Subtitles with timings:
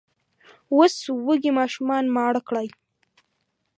[0.75, 0.95] اوس
[1.27, 2.67] وږي ماشومان ماړه کړئ!